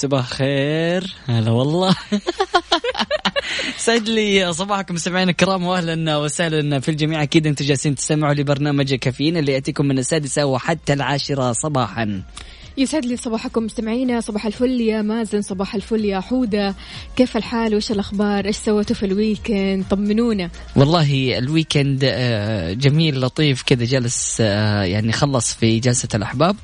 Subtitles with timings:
[0.00, 1.14] صباح خير.
[1.26, 1.96] هلا والله.
[3.76, 7.22] سعد لي صباحكم مستمعينا الكرام واهلا وسهلا في الجميع.
[7.22, 12.22] أكيد أنتم جالسين تستمعوا لبرنامج كافيين اللي يأتيكم من السادسه وحتى العاشرة صباحا.
[12.76, 14.20] يسعد لي صباحكم مستمعينا.
[14.20, 16.74] صباح الفل يا مازن صباح الفل يا حودة.
[17.16, 20.50] كيف الحال؟ وش الأخبار؟ إيش سويتوا في ال weekend؟ طمنونا.
[20.76, 26.56] والله ال weekend آه، جميل لطيف كذا جلس آه، يعني خلص في جلسة الأحباب.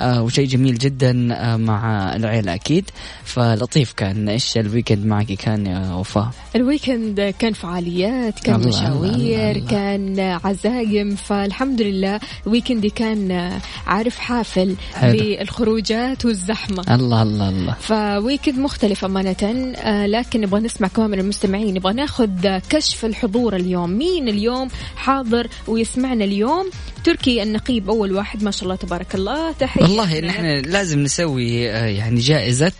[0.00, 1.12] وشيء جميل جدا
[1.56, 2.90] مع العيلة أكيد.
[3.24, 8.68] فلطيف كان إيش ال weekend معك؟ كان يا وفاء؟ ال weekend كان فعاليات كان الله
[8.68, 9.50] مشاوير الله.
[9.50, 11.14] الله كان عزايم.
[11.16, 13.52] فالحمد لله weekend ي كان
[13.86, 15.18] عارف حافل حلو.
[15.40, 16.94] الخروجات والزحمة.
[16.94, 17.74] الله الله الله.
[17.80, 23.56] ف weekend مختلف أمانة آه لكن نبغى نسمع كمان من المستمعين نبغى ناخذ كشف الحضور
[23.56, 23.90] اليوم.
[23.90, 26.70] مين اليوم حاضر ويسمعنا اليوم؟
[27.04, 29.52] تركي النقيب أول واحد ما شاء الله تبارك الله.
[29.52, 29.82] تحية.
[29.82, 32.72] والله نحن لازم نسوي آه، يعني جائزة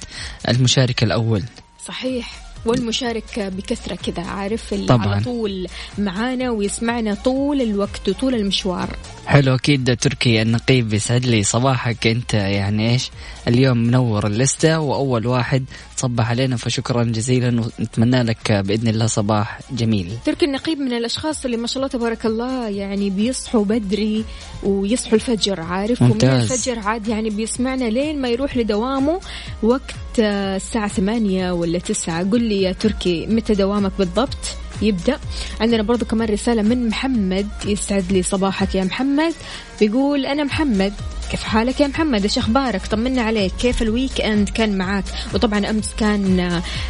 [0.48, 1.42] المشارك الأول.
[1.86, 2.41] صحيح.
[2.66, 5.06] والمشارك بكثرة كذا عارف؟ اللي طبعا.
[5.06, 5.66] على طول
[5.98, 8.96] معانا ويسمعنا طول الوقت وطول المشوار.
[9.26, 12.06] حلو أكيد تركي النقيب يسعد لي صباحك.
[12.06, 13.10] أنت يعني إيش؟
[13.48, 15.64] اليوم منور اللستة وأول واحد
[15.96, 20.12] صبح علينا فشكرا جزيلا ونتمنى لك بإذن الله صباح جميل.
[20.24, 24.24] تركي النقيب من الأشخاص اللي ما شاء الله تبارك الله يعني بيصحوا بدري
[24.62, 26.30] ويصحوا الفجر عارف؟ ممتاز.
[26.30, 29.20] ومن الفجر عاد يعني بيسمعنا لين ما يروح لدوامه
[29.62, 32.30] وقت الساعة ثمانية ولا تسعة.
[32.30, 35.18] قل لي يا تركي متى دوامك بالضبط؟ يبدأ.
[35.60, 39.34] عندنا برضو كمان رسالة من محمد يسعد لي صباحك يا محمد.
[39.80, 40.92] بيقول أنا محمد
[41.30, 45.90] كيف حالك يا محمد؟ إيش أخبارك؟ طمنا عليك كيف ال weekend كان معاك؟ وطبعا أمس
[45.98, 46.40] كان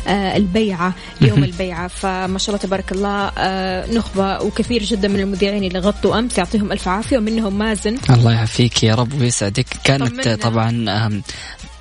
[0.09, 1.89] آه البيعة يوم البيعة.
[1.89, 6.73] فما شاء الله تبارك الله آه نخبة وكثير جدا من المذيعين اللي غطوا أمس يعطيهم
[6.73, 7.97] ألف عافية ومنهم مازن.
[8.11, 9.67] الله يعافيك يا رب ويسعدك.
[9.85, 10.37] كانت طمنا.
[10.37, 11.23] طبعا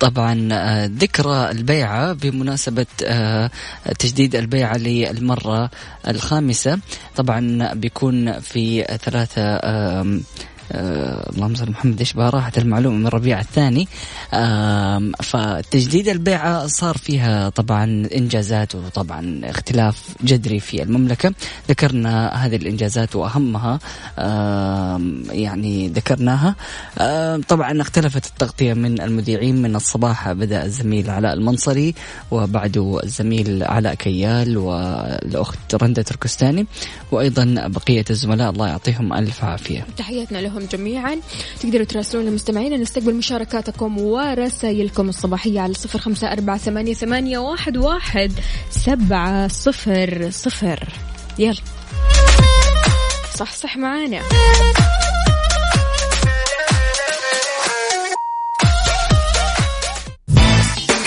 [0.02, 3.50] طبعا آه، ذكرى البيعة بمناسبة آه،
[3.98, 5.70] تجديد البيعة للمرة
[6.08, 6.78] الخامسة.
[7.16, 9.42] طبعا بيكون في ثلاثة
[10.72, 13.88] آه اللهم صل محمد إيش راحت المعلومة من ربيع الثاني.
[15.22, 21.34] فتجديد البيعة صار فيها طبعا إنجازات وطبعا اختلاف جذري في المملكة.
[21.68, 23.78] ذكرنا هذه الإنجازات وأهمها
[25.30, 26.54] يعني ذكرناها.
[27.48, 31.94] طبعا اختلفت التغطية من المذيعين من الصباح بدأ الزميل علاء المنصري
[32.30, 36.66] وبعده الزميل علاء كيال والأخت رندا تركستاني
[37.12, 39.86] وأيضا بقية الزملاء الله يعطيهم ألف عافية.
[39.96, 40.61] تحياتنا لهم.
[40.62, 41.20] لكم جميعا.
[41.60, 48.32] تقدروا تراسلونا مستمعينا نستقبل مشاركاتكم ورسائلكم الصباحية على صفر خمسة أربعة ثمانية, ثمانية واحد, واحد
[48.70, 50.88] سبعة صفر صفر.
[51.38, 51.56] يلا.
[53.34, 54.22] صح صح معانا.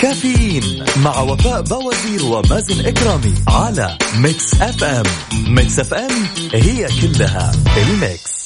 [0.02, 5.04] كافيين مع وفاء بوازير ومازن إكرامي على Mix FM
[5.48, 6.10] Mix FM
[6.52, 8.45] هي كلها ال mix.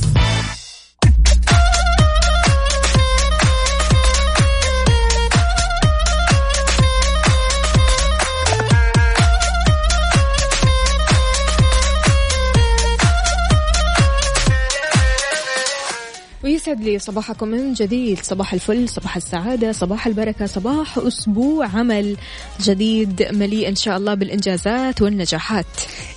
[16.71, 18.19] يسعد لي صباحكم من جديد.
[18.23, 22.17] صباح الفل صباح السعادة صباح البركة صباح أسبوع عمل
[22.61, 25.65] جديد مليء إن شاء الله بالإنجازات والنجاحات.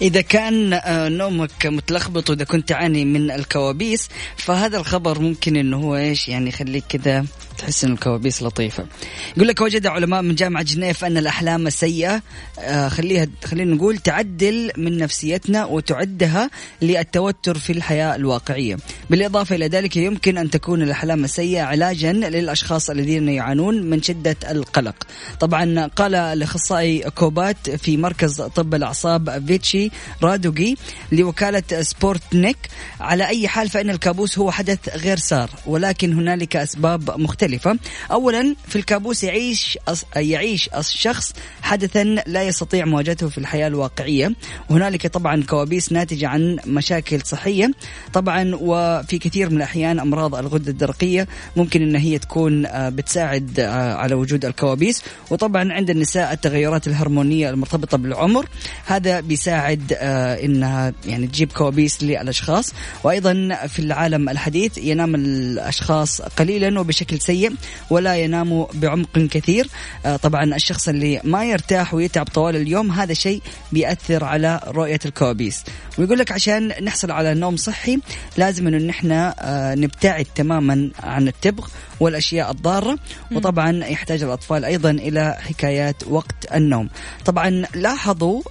[0.03, 5.97] إذا كان آه، نومك متلخبط وإذا كنت تعاني من الكوابيس فهذا الخبر ممكن إنه هو
[5.97, 7.25] إيش يعني يخليك كذا
[7.59, 8.87] تحس إن الكوابيس لطيفة.
[9.37, 12.23] يقول لك وجد علماء من جامعة جنيف أن الأحلام السيئة
[12.59, 16.51] آه خليها خلينا نقول تعدل من نفسيتنا وتعدها
[16.83, 18.77] للتوتر في الحياة الواقعية.
[19.11, 25.06] بالإضافة إلى ذلك يمكن أن تكون الأحلام السيئة علاجا للأشخاص الذين يعانون من شدة القلق.
[25.41, 29.91] طبعا قال الأخصائي كوبات في مركز طب الأعصاب فيتشي
[30.23, 30.77] رادوغي
[31.12, 32.56] لوكالة سبورتنيك
[33.01, 37.44] على أي حال فإن الكابوس هو حدث غير سار ولكن هنالك أسباب مختلفة
[38.11, 39.79] اولا في الكابوس يعيش
[40.17, 41.32] يعيش الشخص
[41.62, 44.32] حدثا لا يستطيع مواجهته في الحياة الواقعية.
[44.70, 47.70] وهنالك طبعا كوابيس ناتجة عن مشاكل صحية.
[48.12, 53.94] طبعا وفي كثير من الأحيان أمراض الغدة الدرقية ممكن إن هي تكون آه، بتساعد آه،
[53.94, 55.02] على وجود الكوابيس.
[55.31, 58.46] وطبعا عند النساء التغيرات الهرمونية المرتبطة بالعمر
[58.87, 62.73] هذا بيساعد آه، إنها يعني تجيب كوابيس للأشخاص.
[63.05, 67.33] وأيضا في العالم الحديث ينام الأشخاص قليلا وبشكل سيء
[67.90, 69.69] ولا يناموا بعمق كثير.
[70.06, 73.42] آه، طبعا الشخص اللي ما يرتاح ويتعب طوال اليوم هذا شيء
[73.72, 75.64] بيأثر على رؤية الكوابيس.
[75.98, 77.98] ويقول لك عشان نحصل على نوم صحي
[78.36, 81.66] لازم إنه نحن آه، نبتعد تماما عن التبغ
[82.00, 82.98] والأشياء الضارة.
[83.32, 86.88] وطبعا يحتاج الأطفال أيضا إلى حكايات وقت النوم.
[87.25, 88.42] طبعا لاحظوا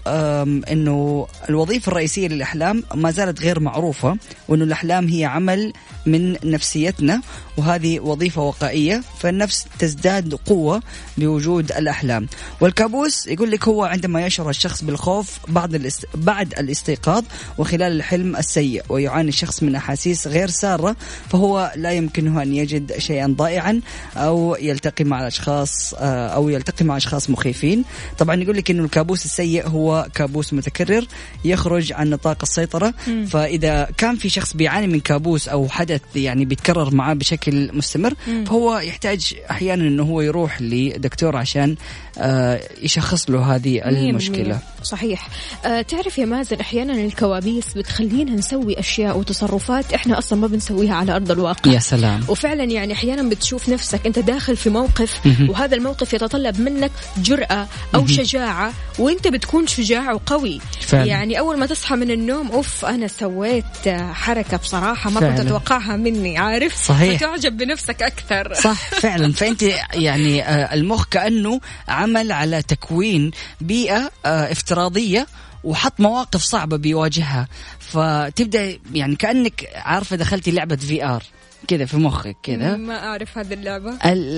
[0.72, 5.74] إنه الوظيفة الرئيسية للأحلام ما زالت غير معروفة وإنه الأحلام هي عمل
[6.06, 7.22] من نفسيتنا
[7.58, 10.82] وهذه وظيفة وقائية فالنفس تزداد قوة
[11.18, 12.28] بوجود الأحلام.
[12.62, 16.06] والكابوس يقول لك هو عندما يشعر الشخص بالخوف بعد الاست...
[16.16, 17.24] بعد الاستيقاظ
[17.58, 20.96] وخلال الحلم السيء ويعاني الشخص من أحاسيس غير سارة
[21.30, 23.82] فهو لا يمكنه أن يجد شيئا ضائعا
[24.18, 27.84] أو يلتقي مع الأشخاص آه، أو يلتقي مع أشخاص مخيفين.
[28.18, 31.06] طبعا يقول لك أنه الكابوس السيء هو كابوس متكرر
[31.46, 32.94] يخرج عن نطاق السيطرة.
[33.28, 38.14] فإذا كان في شخص بيعاني من كابوس أو حدث يعني بيتكرر معاه بشكل مستمر
[38.46, 41.76] فهو يحتاج أحيانا أنه هو يروح لدكتور عشان
[42.18, 44.60] آه، يشخص له هذه المشكلة.
[44.84, 45.28] صحيح.
[45.66, 51.16] أه تعرف يا مازن أحيانا الكوابيس بتخلينا نسوي أشياء وتصرفات إحنا أصلا ما بنسويها على
[51.16, 51.72] أرض الواقع.
[51.72, 52.22] يا سلام.
[52.28, 55.20] وفعلا يعني أحيانا بتشوف نفسك أنت داخل في موقف
[55.50, 60.62] وهذا الموقف يتطلب منك جرأة أو شجاعة وأنت بتكون شجاع وقوي.
[60.82, 61.06] فعلا.
[61.06, 65.20] يعني أول ما تصحى من النوم أوف أنا سويت حركة بصراحة ما.
[65.20, 65.42] كنت
[65.84, 67.18] أتوقعها مني عارف؟ صحيح.
[67.18, 68.54] فتعجب بنفسك أكثر.
[68.54, 69.34] صح فعلا.
[69.34, 69.64] فأنت
[69.94, 73.32] يعني آه، المخ كأنه عمل على تكوين
[73.62, 75.28] بيئة آه، افتراضية
[75.64, 77.48] وحط مواقف صعبة بيواجهها.
[77.80, 81.24] فتبدأ يعني كأنك عارفة دخلتي لعبة في آر
[81.68, 82.76] كذا في مخك كذا.
[82.76, 83.98] ما أعرف هذه اللعبة.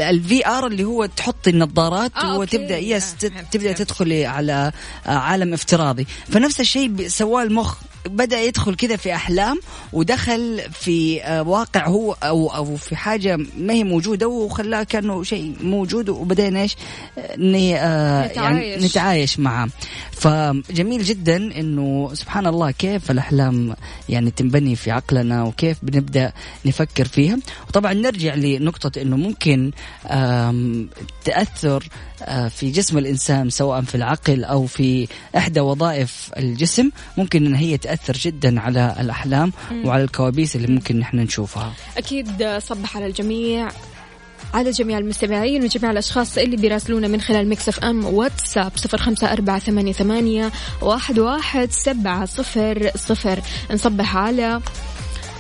[0.10, 4.72] ال VR اللي هو تحطي النظارات آه وتبدأ يس آه تبدأ تدخلي على
[5.06, 6.08] عالم افتراضي.
[6.30, 7.78] فنفس الشيء سواه المخ.
[8.08, 9.60] بدأ يدخل كذا في أحلام
[9.94, 15.56] ودخل في آه، واقع هو أو أو في حاجة ما هي موجودة وخلاه كأنه شيء
[15.62, 16.76] موجود وبدينا إيش
[17.18, 17.36] آه،
[18.28, 18.38] نتعايش.
[18.38, 19.70] يعني نتعايش معه
[20.12, 23.76] فجميل جدا إنه سبحان الله كيف الأحلام
[24.10, 26.34] يعني تنبني في عقلنا وكيف بنبدأ
[26.66, 27.38] نفكر فيها
[27.70, 29.72] وطبعا نرجع لنقطة إنه ممكن
[31.26, 32.15] تأثر آه،
[32.50, 35.08] في جسم الإنسان سواء في العقل أو في
[35.38, 39.54] إحدى وظائف الجسم ممكن إن هي تأثر جدا على الأحلام
[39.86, 41.74] وعلى الكوابيس اللي ممكن نحن نشوفها.
[41.98, 43.70] أكيد صبح على الجميع
[44.54, 49.60] على جميع المستمعين وجميع الأشخاص اللي بيراسلونا من خلال Mix FM واتساب صفر خمسة أربعة
[49.60, 53.40] ثمانية, ثمانية واحد, واحد سبعة صفر صفر
[53.72, 54.62] نصبح على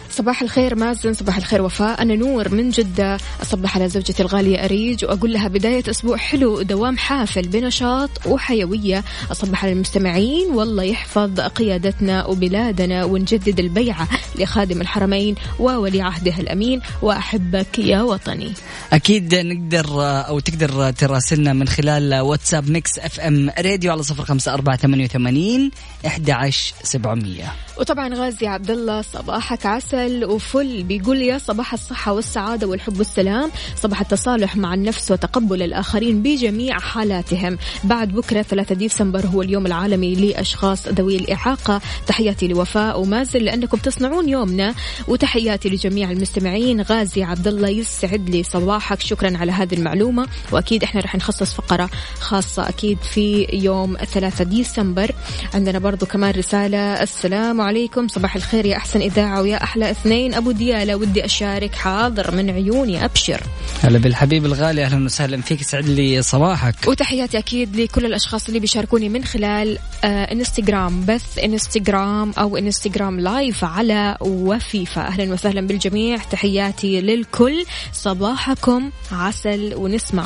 [0.09, 2.01] صباح الخير مازن صباح الخير وفاء.
[2.01, 6.97] أنا نور من جدة أصبح على زوجتي الغالية أريج وأقول لها بداية أسبوع حلو دوام
[6.97, 9.03] حافل بنشاط وحيوية.
[9.31, 16.81] أصبح على المستمعين والله يحفظ قيادتنا وبلادنا ونجدد البيعة لخادم الحرمين وولي عهده الأمين.
[17.01, 18.53] وأحبك يا وطني.
[18.93, 19.85] أكيد نقدر
[20.27, 25.71] أو تقدر تراسلنا من خلال واتساب Mix FM Radio على صفر خمسة أربعة ثمانية وثمانين
[26.05, 27.53] أحد عشر سبعمية.
[27.77, 30.84] وطبعا غازي عبد الله صباحك عسل وفل.
[30.84, 33.51] بيقول يا صباح الصحة والسعادة والحب والسلام.
[33.75, 37.58] صباح التصالح مع النفس وتقبل الآخرين بجميع حالاتهم.
[37.84, 41.82] بعد بكرة 3 ديسمبر هو اليوم العالمي لأشخاص ذوي الإعاقة.
[42.08, 44.74] تحياتي لوفاء ومازن لأنكم تصنعون يومنا.
[45.08, 46.82] وتحياتي لجميع المستمعين.
[46.82, 49.01] غازي عبد الله يسعد لي صباحك.
[49.01, 50.27] شكرا على هذه المعلومة.
[50.51, 51.89] وأكيد إحنا راح نخصص فقرة
[52.20, 55.12] خاصة أكيد في يوم 3 ديسمبر.
[55.53, 57.03] عندنا برضو كمان رسالة.
[57.03, 58.07] السلام عليكم.
[58.07, 60.34] صباح الخير يا أحسن إذاعة ويا أحلى اثنين.
[60.34, 63.41] أبو ديالة ودي أشارك حاضر من عيوني أبشر.
[63.84, 66.75] هلا بالحبيب الغالي أهلا وسهلا فيك سعد لي صباحك.
[66.88, 73.63] وتحياتي أكيد لكل الأشخاص اللي بيشاركوني من خلال آه إنستغرام بث إنستغرام أو إنستغرام لايف
[73.63, 76.17] على وفي فأهلا وسهلا بالجميع.
[76.17, 77.65] تحياتي للكل.
[77.93, 80.25] صباحكم عسل ونسمع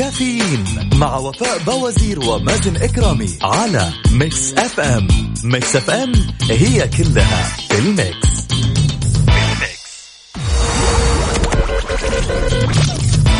[0.00, 0.64] كافيين
[0.94, 5.08] مع وفاء بوازير ومازن إكرامي على Mix FM
[5.44, 6.12] Mix FM
[6.50, 8.28] هي كلها في ال mix,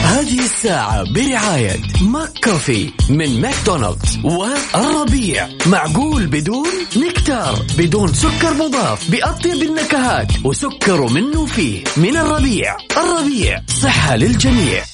[0.04, 10.32] هذه الساعة برعاية McCoffee من ماكدونالدز والربيع معقول بدون نكتار بدون سكر مضاف بأطيب النكهات
[10.44, 12.76] وسكر منه فيه من الربيع.
[12.96, 14.84] الربيع صحة للجميع.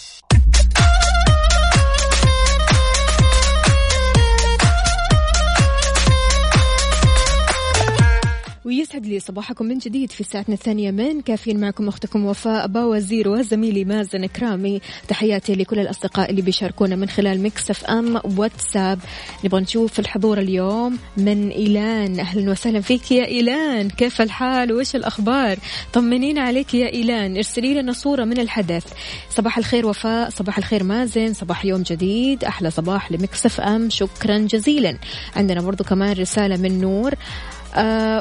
[9.07, 14.27] يلي صباحكم من جديد في ساعتنا الثانية من كافيين معكم أختكم وفاء باوزير وزميلي مازن
[14.27, 14.81] كرامي.
[15.09, 18.99] تحياتي لكل الأصدقاء اللي بيشاركونا من خلال Mix FM واتساب.
[19.45, 22.21] نبغى نشوف الحضور اليوم من إيلان.
[22.21, 23.89] أهلا وسهلا فيك يا إيلان.
[23.89, 25.59] كيف الحال؟ وإيش الأخبار؟
[25.93, 27.37] طمنين عليك يا إيلان.
[27.37, 28.87] ارسلي لنا صورة من الحدث.
[29.31, 32.45] صباح الخير وفاء صباح الخير مازن صباح يوم جديد.
[32.45, 33.91] أحلى صباح ل Mix FM.
[33.91, 34.99] شكرا جزيلا.
[35.37, 37.15] عندنا برضو كمان رسالة من نور.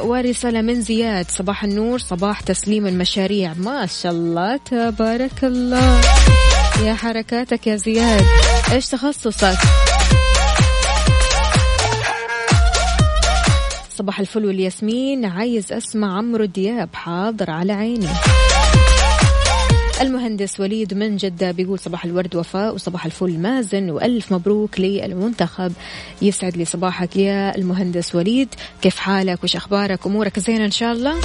[0.05, 3.53] ورسالة من زياد صباح النور صباح تسليم المشاريع.
[3.53, 6.01] ما شاء الله تبارك الله.
[6.85, 8.25] يا حركاتك يا زياد.
[8.71, 9.57] إيش تخصصك؟
[13.97, 15.25] صباح الفل والياسمين.
[15.25, 18.07] عايز أسمع عمرو دياب حاضر على عيني.
[20.01, 25.73] المهندس وليد من جدة بيقول صباح الورد وفاء وصباح الفل مازن وألف مبروك للمنتخب.
[26.21, 28.49] يسعد لي صباحك يا المهندس وليد.
[28.81, 31.15] كيف حالك؟ وش أخبارك؟ أمورك زينة إن شاء الله؟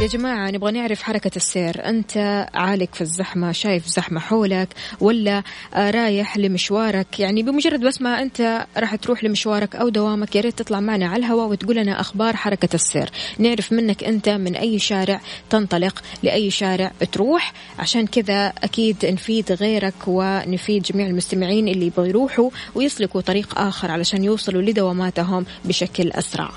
[0.00, 1.88] يا جماعة نبغى نعرف حركة السير.
[1.88, 4.68] أنت عالق في الزحمة شايف زحمة حولك
[5.00, 5.42] ولا
[5.76, 10.80] رايح لمشوارك؟ يعني بمجرد بس ما أنت راح تروح لمشوارك أو دوامك يا ريت تطلع
[10.80, 13.10] معنا على الهواء وتقول لنا أخبار حركة السير.
[13.38, 17.52] نعرف منك أنت من أي شارع تنطلق لأي شارع تروح.
[17.78, 24.24] عشان كذا أكيد نفيد غيرك ونفيد جميع المستمعين اللي يبغوا يروحوا ويسلكوا طريق آخر علشان
[24.24, 26.50] يوصلوا لدواماتهم بشكل أسرع.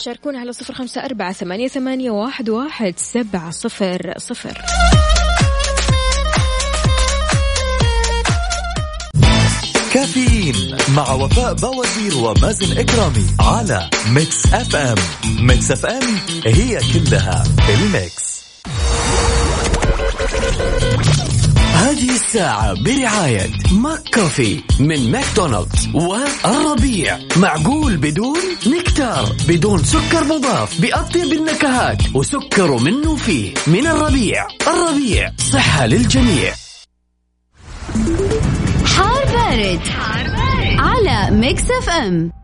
[0.00, 4.62] شاركونا على صفر خمسة أربعة ثمانية, ثمانية واحد, واحد سبعة صفر صفر.
[9.94, 14.94] كافيين مع وفاء بوازير ومازن إكرامي على Mix FM.
[15.40, 18.40] Mix FM هي كلها ال mix.
[21.74, 27.18] هذه الساعة برعاية McCoffee من ماكدونالدز والربيع.
[27.36, 34.46] معقول بدون نكتار بدون سكر مضاف بأطيب النكهات وسكر منه فيه من الربيع.
[34.68, 36.52] الربيع صحة للجميع.
[38.86, 40.78] حار بارد, حار بارد.
[40.78, 42.39] على Mix FM.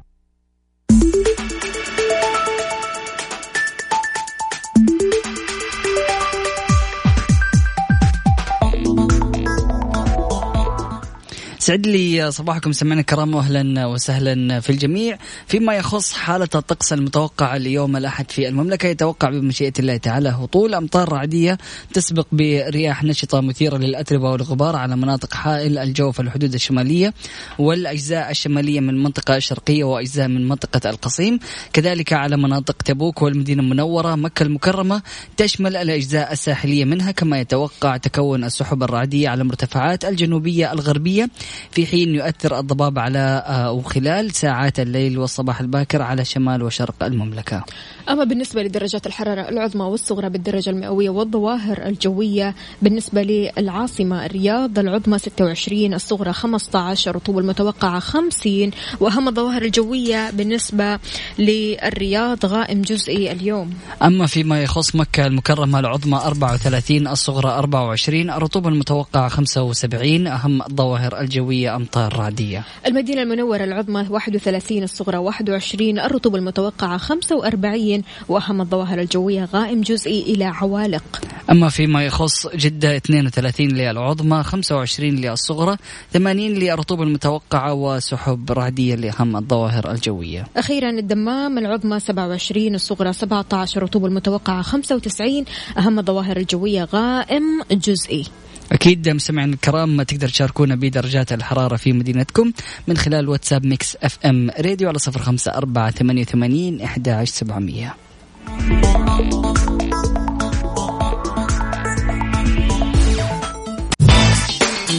[11.66, 15.18] سعد لي صباحكم سمعنا الكرام واهلا وسهلا في الجميع.
[15.46, 21.12] فيما يخص حالة الطقس المتوقع اليوم الأحد في المملكة يتوقع بمشيئة الله تعالى هطول أمطار
[21.12, 21.58] رعدية
[21.92, 27.14] تسبق برياح نشطة مثيرة للأتربة والغبار على مناطق حائل الجو في الحدود الشمالية
[27.58, 31.38] والأجزاء الشمالية من المنطقة الشرقية وأجزاء من منطقة القصيم.
[31.72, 35.02] كذلك على مناطق تبوك والمدينة المنورة مكة المكرمة
[35.36, 41.28] تشمل الأجزاء الساحلية منها كما يتوقع تكون السحب الرعدية على المرتفعات الجنوبية الغربية.
[41.70, 47.64] في حين يؤثر الضباب على أو خلال ساعات الليل والصباح الباكر على شمال وشرق المملكة.
[48.08, 55.94] أما بالنسبة لدرجات الحرارة العظمى والصغرى بالدرجة المئوية والظواهر الجوية بالنسبة للعاصمة الرياض العظمى 26
[55.94, 58.70] الصغرى 15 الرطوبة المتوقعة 50
[59.00, 60.98] وأهم الظواهر الجوية بالنسبة
[61.38, 63.74] للرياض غائم جزئي اليوم.
[64.02, 71.45] أما فيما يخص مكة المكرمة العظمى 34 الصغرى 24 الرطوبة المتوقعة 75 أهم الظواهر الجوية
[71.52, 79.80] أمطار رعدية المدينة المنورة العظمى 31 الصغرى 21 الرطوبة المتوقعة 45 وأهم الظواهر الجوية غائم
[79.80, 81.20] جزئي إلى عوالق.
[81.50, 85.76] أما فيما يخص جدة 32 للعظمى 25 للصغرى
[86.12, 90.46] 80 للرطوبة المتوقعة وسحب رعدية لأهم الظواهر الجوية.
[90.56, 95.44] أخيرا الدمام العظمى 27 الصغرى 17 الرطوبة المتوقعة 95
[95.78, 98.24] أهم الظواهر الجوية غائم جزئي.
[98.72, 102.52] أكيد مستمعينا الكرام تقدر تشاركونا بدرجات الحرارة في مدينتكم
[102.88, 107.32] من خلال واتساب ميكس أف إم راديو على صفر خمسة أربعة ثمانية وثمانين إحدى عشر
[107.32, 107.94] سبعمية.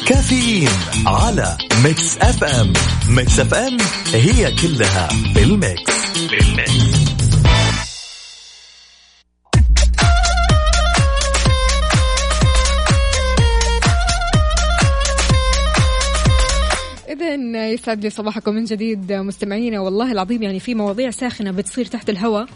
[0.07, 0.69] كافيين
[1.05, 2.73] على Mix FM.
[3.09, 3.77] Mix FM
[4.13, 5.91] هي كلها بال mix.
[6.29, 6.86] بال mix.
[17.21, 19.79] إذا يسعد لي صباحكم من جديد مستمعينا.
[19.79, 22.47] والله العظيم يعني في مواضيع ساخنة بتصير تحت الهواء.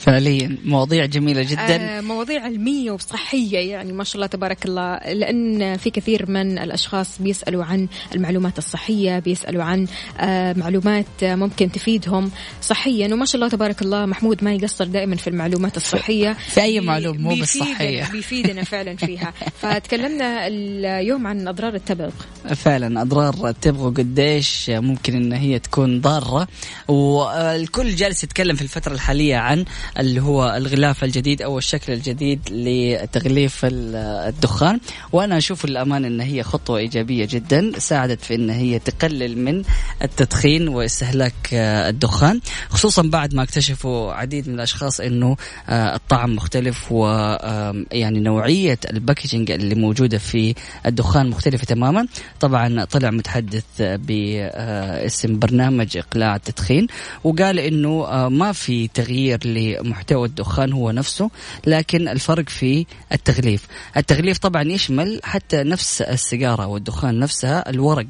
[0.00, 0.56] فعليا.
[0.64, 1.98] مواضيع جميلة جدا.
[1.98, 4.98] آه مواضيع علمية وصحية يعني ما شاء الله تبارك الله.
[5.12, 9.86] لأن في كثير من الأشخاص بيسألوا عن المعلومات الصحية بيسألوا عن
[10.20, 12.30] آه معلومات ممكن تفيدهم
[12.62, 13.14] صحيا.
[13.14, 16.32] وما شاء الله تبارك الله محمود ما يقصر دائما في المعلومات الصحية.
[16.32, 18.08] في أي معلومة مو بالصحية.
[18.12, 19.32] بيفيدنا فعلا فيها.
[19.60, 22.10] فتكلمنا اليوم عن أضرار التبغ.
[22.54, 26.48] فعلا أضرار التبغ وقديش ممكن أن هي تكون ضارة.
[26.88, 29.64] والكل جالس يتكلم في الفترة الحالية عن
[29.98, 34.80] اللي هو الغلاف الجديد أو الشكل الجديد لتغليف الدخان.
[35.12, 39.62] وأنا أشوف الامانه إن هي خطوة إيجابية جدا ساعدت في إن هي تقلل من
[40.02, 42.40] التدخين واستهلاك الدخان.
[42.68, 45.36] خصوصا بعد ما اكتشفوا عديد من الأشخاص إنه
[45.68, 50.54] الطعم مختلف ويعني نوعية الباكجينج اللي موجودة في
[50.86, 52.06] الدخان مختلفة تماما.
[52.40, 56.86] طبعا طلع متحدث باسم برنامج إقلاع التدخين
[57.24, 59.38] وقال إنه ما في تغيير
[59.82, 61.30] محتوى الدخان هو نفسه
[61.66, 63.66] لكن الفرق في التغليف.
[63.96, 68.06] التغليف طبعا يشمل حتى نفس السيجارة والدخان نفسها الورق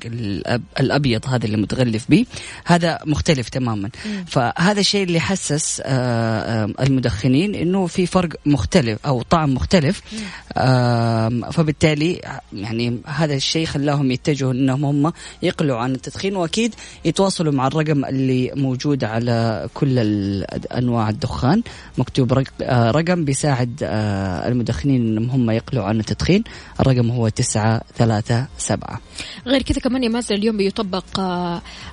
[0.81, 2.27] الأبيض هذا اللي متغلف به
[2.65, 3.91] هذا مختلف تماما.
[4.27, 5.83] فهذا الشيء اللي حسس
[6.81, 10.03] المدخنين إنه في فرق مختلف أو طعم مختلف.
[11.53, 12.21] فبالتالي
[12.53, 16.75] يعني هذا الشيء خلاهم يتجهوا إنهم هم يقلعوا عن التدخين وأكيد
[17.05, 19.99] يتواصلوا مع الرقم اللي موجود على كل
[20.77, 21.54] أنواع الدخان.
[21.99, 22.33] مكتوب
[22.71, 23.79] رقم بيساعد
[24.47, 26.45] المدخنين إنهم هم يقلعوا عن التدخين.
[26.81, 29.01] الرقم هو تسعة ثلاثة سبعة.
[29.47, 31.21] غير كذا كمان يا مازن اليوم بيطبق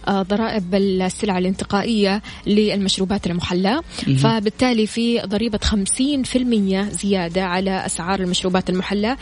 [0.10, 3.82] ضرائب السلع الانتقائية للمشروبات المحلاة
[4.24, 9.18] فبالتالي في ضريبة 50% زيادة على أسعار المشروبات المحلاة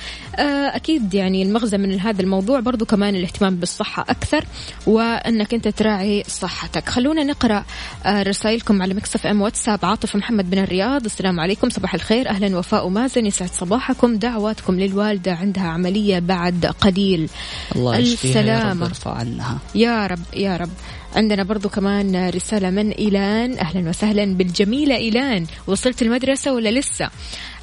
[0.76, 4.46] أكيد يعني المغزى من هذا الموضوع برضو كمان الاهتمام بالصحة أكثر
[4.88, 6.90] وأنك أنت تراعي صحتك.
[6.90, 7.66] خلونا نقرأ
[8.08, 10.29] رسائلكم على مكسف أم واتساب عاطف محمد.
[10.34, 14.16] من الرياض السلام عليكم صباح الخير أهلا وفاء ومازن يسعد صباحكم.
[14.16, 17.30] دعواتكم للوالدة عندها عملية بعد قليل.
[17.76, 19.58] الله السلامة يا رب عنها.
[19.76, 20.70] يا رب يا رب.
[21.16, 23.58] عندنا برضو كمان رسالة من إيلان.
[23.58, 25.46] أهلا وسهلا بالجميلة إيلان.
[25.68, 27.10] وصلت المدرسة ولا لسه؟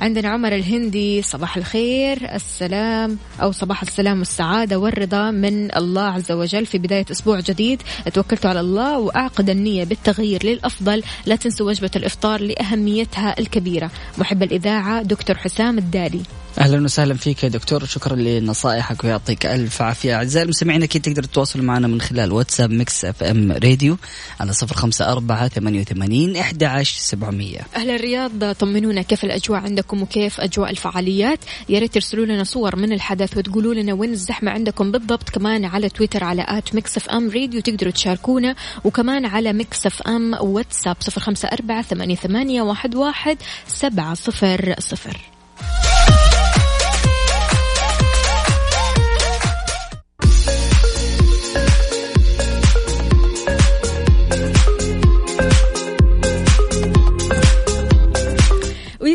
[0.00, 6.66] عندنا عمر الهندي صباح الخير السلام أو صباح السلام والسعادة والرضا من الله عز وجل
[6.66, 7.82] في بداية أسبوع جديد.
[8.14, 11.02] توكلت على الله وأعقد النية بالتغيير للأفضل.
[11.26, 13.90] لا تنسوا وجبة الإفطار لأهميتها الكبيرة.
[14.18, 16.20] محب الإذاعة دكتور حسام الدالي.
[16.58, 17.84] أهلا وسهلا فيك يا دكتور.
[17.84, 20.14] شكرا لنصائحك ويعطيك ألف عافية.
[20.14, 23.96] أعزائي المستمعين أكيد تقدروا تتواصلوا معنا من خلال واتساب Mix FM Radio
[24.40, 30.02] على صفر خمسة أربعة ثمانية وثمانين إحدى عشر سبعمئه أهل الرياض طمنونا كيف الأجواء عندكم
[30.02, 31.38] وكيف أجواء الفعاليات.
[31.68, 35.30] يا ريت ترسلوا لنا صور من الحدث وتقولوا لنا وين الزحمة عندكم بالضبط.
[35.30, 38.54] كمان على تويتر على at Mix FM Radio تقدروا تشاركونا.
[38.84, 43.36] وكمان على Mix FM واتساب صفر خمسة أربعة ثمانية ثمانية واحد واحد
[43.68, 45.35] سبعة صفر صفر.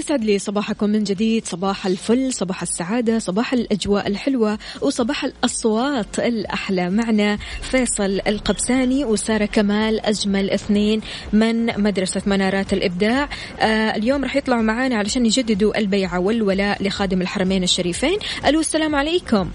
[0.02, 6.90] يسعد لي صباحكم من جديد صباح الفل صباح السعادة صباح الأجواء الحلوة وصباح الأصوات الأحلى.
[6.90, 11.02] معنا فيصل القبساني وسارة كمال أجمل اثنين
[11.34, 13.30] من مدرسة منارات الإبداع.
[13.60, 18.18] آه اليوم راح يطلعوا معنا علشان يجددوا البيعة والولاء لخادم الحرمين الشريفين.
[18.46, 19.52] ألو السلام عليكم.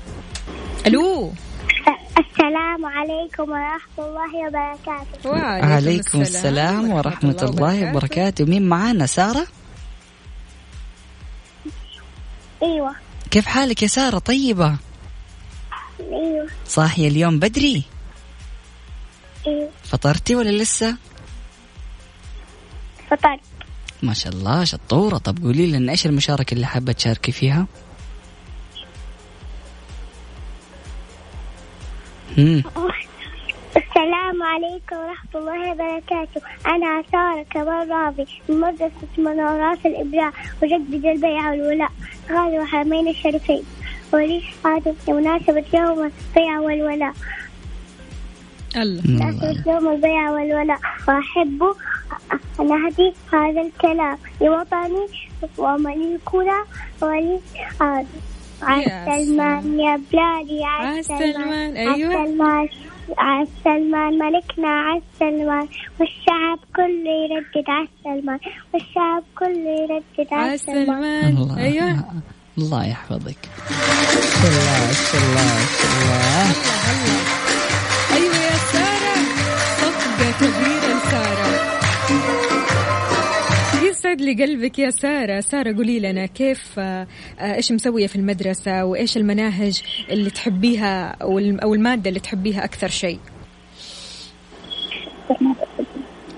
[0.86, 1.32] ألو.
[2.18, 5.30] السلام عليكم ورحمة الله وبركاته.
[5.30, 8.44] وعليكم السلام ورحمة الله وبركاته.
[8.44, 9.46] مين معانا؟ سارة؟
[12.62, 12.94] أيوه
[13.30, 14.76] كيف حالك يا سارة طيبة؟
[16.00, 17.82] أيوه صاحية اليوم بدري؟
[19.46, 20.96] أيوه فطرتي ولا لسه؟
[23.10, 23.40] فطرت
[24.02, 27.66] ما شاء الله شطورة طب قولي لنا إيش المشاركة اللي حابة تشاركي فيها؟
[32.38, 32.62] مم.
[33.76, 41.50] السلام عليكم ورحمة الله وبركاته أنا سارة كمال راضي من مدرسة منارات الإبداع وجدد البيع
[41.50, 41.90] والولاء
[42.32, 43.62] غالي الحرمين الشريفين.
[44.12, 47.14] ولي هذا بمناسبة يوم البيع والولاء؟
[48.76, 49.02] الله.
[49.66, 50.78] يوم البيع والولاء.
[51.08, 51.62] وأحب
[52.60, 54.18] أن أهدي هذا الكلام.
[54.40, 55.06] لوطني
[55.58, 56.64] ومليكنا
[57.02, 57.40] ولي
[57.80, 58.06] هذا
[58.62, 62.16] عالسلمان يا بلادي عالسلمان، عالسلمان أيوة.
[62.16, 62.68] عالسلمان
[63.18, 65.68] عالسلمان ملكنا عالسلمان
[66.00, 68.38] والشعب كله يردد عالسلمان
[68.74, 72.04] والشعب كله يردد عالسلمان عالسلمان الله أيوه.
[72.58, 73.42] الله يحفظك.
[74.44, 75.58] الله الله
[75.98, 76.52] الله.
[78.16, 79.16] أيوة يا سارة.
[79.80, 81.45] صفقة كبيرة لسارة
[84.06, 85.40] يسعد لي قلبك يا سارة.
[85.40, 87.06] سارة قولي لنا كيف آه،
[87.38, 92.64] آه، إيش مسوية في المدرسة وإيش المناهج اللي تحبيها أو الم- أو المادة اللي تحبيها
[92.64, 93.18] أكثر شيء؟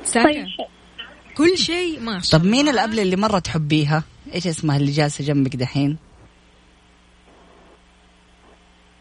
[0.05, 0.67] سارة؟ كل شيء
[1.37, 4.03] كل شيء ما شاء طب مين الأبلة اللي مرة تحبيها؟
[4.35, 5.97] إيش اسمها اللي جالسة جنبك دحين؟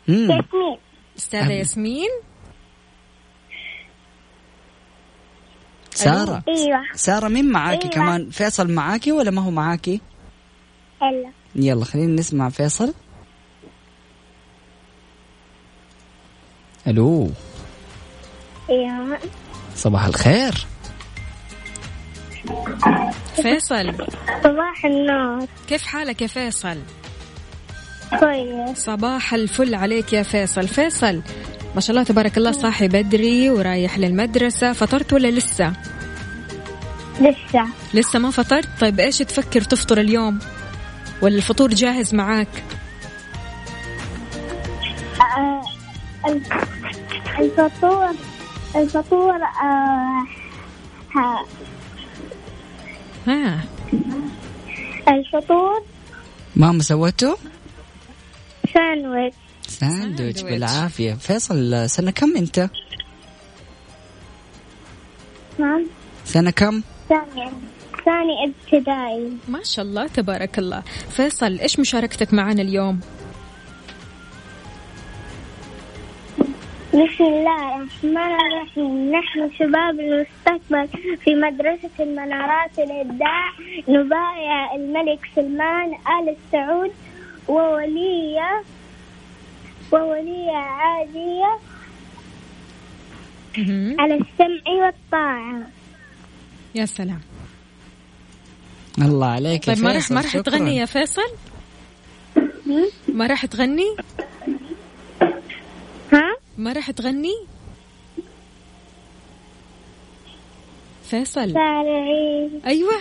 [0.07, 0.41] ياسمين.
[1.17, 2.09] أستاذة ياسمين؟
[5.97, 6.43] سارة.
[6.47, 6.81] إيوه.
[6.95, 7.95] سارة مين معاكي أيوة.
[7.95, 10.01] كمان؟ فيصل معاكي ولا ما هو معاكي؟
[11.01, 12.93] هلا يلا خلينا نسمع فيصل.
[16.87, 17.29] ألو.
[18.69, 19.17] أيوه.
[19.75, 20.67] صباح الخير.
[23.35, 23.93] فيصل.
[24.43, 25.47] صباح النور.
[25.67, 26.77] كيف حالك يا فيصل؟
[28.19, 28.77] كويس.
[28.77, 30.67] صباح الفل عليك يا فيصل.
[30.67, 31.21] فيصل
[31.77, 34.73] ما شاء الله تبارك الله صاحي بدري ورايح للمدرسة.
[34.73, 35.73] فطرت ولا لسه؟
[37.21, 37.67] لسه.
[37.93, 40.39] لسه ما فطرت؟ طيب إيش تفكر تفطر اليوم؟
[41.21, 42.47] ولا الفطور جاهز معاك؟
[45.21, 45.61] آه،
[46.29, 46.53] الف-
[47.39, 48.09] الفطور
[48.75, 50.25] الفطور آه،
[51.15, 51.45] ها-
[53.27, 53.59] ها
[55.07, 55.81] الفطور.
[56.55, 57.37] ماما سوته؟
[58.73, 59.46] ساندويتش.
[59.79, 60.41] ساندويتش.
[60.41, 61.13] بالعافية.
[61.13, 62.69] فيصل سنة كم أنت؟
[65.59, 65.85] نعم.
[66.25, 67.51] سنة كم؟ ثاني
[68.05, 69.37] ثاني ابتدائي.
[69.47, 70.81] ما شاء الله تبارك الله.
[71.09, 72.99] فيصل إيش مشاركتك معنا اليوم؟
[76.87, 79.11] بسم الله الرحمن الرحيم.
[79.11, 80.87] نحن شباب المستقبل
[81.23, 83.51] في مدرسة المنارات الإبداع.
[83.87, 86.91] نبايع الملك سلمان آل سعود
[87.47, 88.63] وولية
[89.91, 91.59] وولية عادية.
[93.99, 95.67] على السمع والطاعة.
[96.75, 97.21] يا سلام.
[99.01, 100.37] الله عليك يا طيب ما راح ما راح.
[100.37, 101.31] تغني يا فيصل؟
[103.07, 103.95] ما راح تغني؟
[106.13, 107.35] ها؟ ما راح تغني؟
[111.03, 111.57] فيصل.
[112.65, 112.93] أيوه.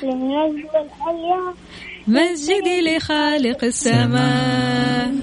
[2.09, 5.15] مسجدي لخالق السماء.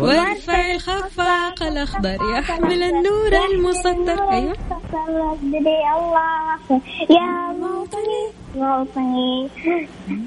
[0.00, 4.56] وارفع الخفاق الأخضر يحمل النور المسطر أيوه.
[5.08, 6.80] رددي الله.
[7.10, 9.48] يا موطني موطني.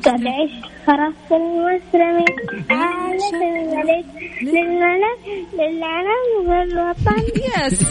[0.06, 2.36] قد عشت خرفت المسلمين
[2.70, 4.06] عاشت الملك.
[4.42, 5.20] للملك
[5.54, 7.22] للعلم والوطن.
[7.36, 7.84] يس.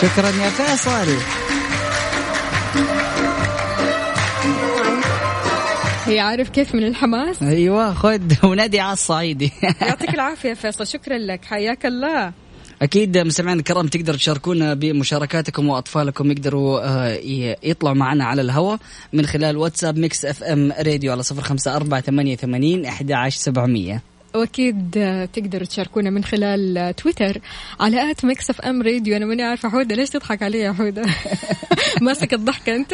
[0.00, 1.08] شكرا يا فيصل.
[6.10, 8.32] هي عارف كيف من الحماس؟ أيوه خد.
[8.44, 10.86] ونادي على الصعيدي يعطيك العافية فيصل.
[10.86, 11.44] شكرا لك.
[11.44, 12.32] حياك الله.
[12.82, 17.18] أكيد مستمعينا الكرام تقدروا تشاركونا بمشاركاتكم وأطفالكم يقدروا آه،
[17.62, 18.78] يطلعوا معنا على الهواء
[19.12, 24.02] من خلال واتساب Mix FM Radio على صفر خمسة أربعة ثمانية ثمانين أحد عشر سبعمية.
[24.34, 24.90] وأكيد
[25.32, 27.40] تقدروا تشاركونا من خلال تويتر
[27.80, 29.16] على at Mix FM Radio.
[29.16, 29.94] أنا ماني عارفة حودة.
[29.94, 31.02] ليش تضحك علي يا حودة؟
[32.02, 32.92] ماسك الضحكة أنت؟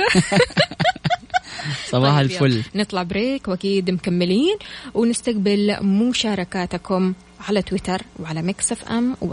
[1.92, 2.62] صباح طيب الفل.
[2.74, 4.56] نطلع break وأكيد مكملين
[4.94, 7.14] ونستقبل مشاركاتكم
[7.48, 9.32] على تويتر وعلى Mix FM و...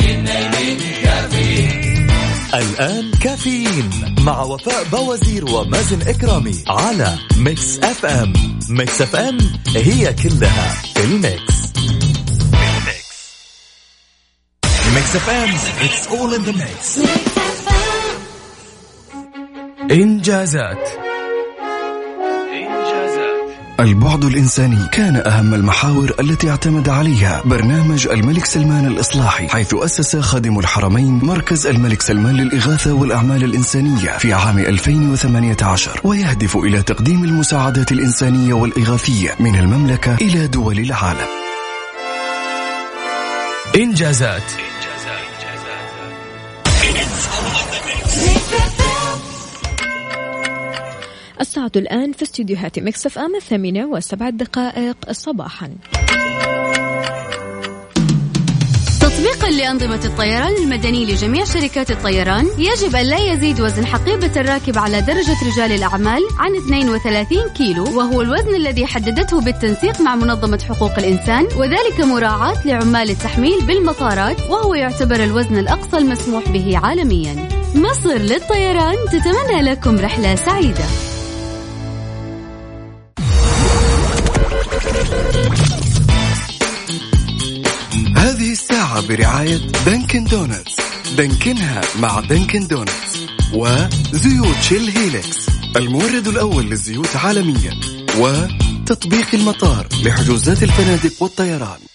[2.53, 8.33] الآن كافيين مع وفاء بوازير ومازن إكرامي على Mix FM.
[8.69, 9.37] Mix FM
[9.75, 11.53] هي كلها في ال
[14.95, 15.15] mix.
[15.15, 15.49] Mix FM
[15.87, 16.99] It's all in the mix.
[19.91, 21.10] إنجازات.
[23.81, 30.59] البعد الإنساني كان أهم المحاور التي اعتمد عليها برنامج الملك سلمان الإصلاحي حيث أسس خادم
[30.59, 38.53] الحرمين مركز الملك سلمان للإغاثة والأعمال الإنسانية في عام 2018 ويهدف إلى تقديم المساعدات الإنسانية
[38.53, 41.27] والإغاثية من المملكة إلى دول العالم.
[43.75, 44.51] إنجازات.
[51.41, 55.69] الساعة الآن في استديوهات مكسف أم الثامنة وسبع دقائق صباحا.
[59.01, 65.01] تطبيقا لأنظمة الطيران المدني لجميع شركات الطيران يجب أن لا يزيد وزن حقيبة الراكب على
[65.01, 71.47] درجة رجال الأعمال عن 32 كيلو وهو الوزن الذي حددته بالتنسيق مع منظمة حقوق الإنسان
[71.57, 77.49] وذلك مراعاة لعمال التحميل بالمطارات وهو يعتبر الوزن الأقصى المسموح به عالميا.
[77.75, 81.10] مصر للطيران تتمنى لكم رحلة سعيدة.
[88.91, 90.75] الساعة برعاية Dunkin' Donuts
[91.17, 93.17] دانكنها مع Dunkin' Donuts
[93.53, 97.79] وزيوت Shell Helix المورد الأول للزيوت عالميا
[98.17, 101.90] وتطبيق المطار لحجوزات الفنادق والطيران.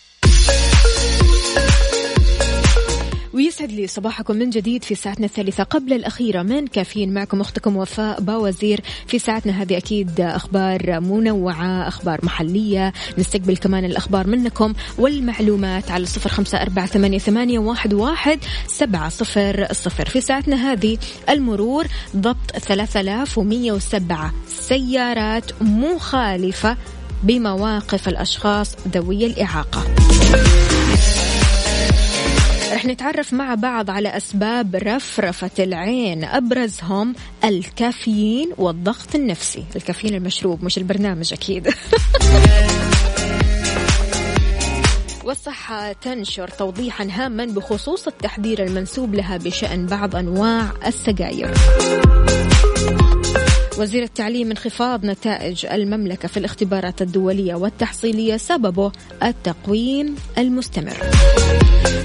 [3.37, 6.43] ويسعد لي صباحكم من جديد في ساعتنا الثالثة قبل الأخيرة.
[6.43, 9.77] من كافيين معكم أختكم وفاء باوزير في ساعتنا هذه.
[9.77, 12.93] أكيد أخبار منوعة أخبار محلية.
[13.19, 20.09] نستقبل كمان الأخبار منكم والمعلومات على صفر خمسة أربعة ثمانية, واحد سبعة صفر صفر.
[20.09, 26.77] في ساعتنا هذه المرور ضبط ثلاثة آلاف ومية وسبعة سيارات مخالفة
[27.23, 30.06] بمواقف الأشخاص ذوي الإعاقة.
[32.73, 39.65] رح نتعرف مع بعض على أسباب رفرفة العين أبرزهم الكافيين والضغط النفسي.
[39.77, 41.69] الكافيين المشروب مش البرنامج أكيد.
[45.25, 51.55] والصحة تنشر توضيحا هاما بخصوص التحذير المنسوب لها بشأن بعض أنواع السجاير.
[53.79, 60.97] وزير التعليم انخفاض نتائج المملكة في الاختبارات الدولية والتحصيلية سببه التقويم المستمر.